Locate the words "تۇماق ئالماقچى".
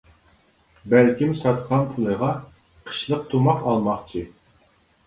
3.35-4.27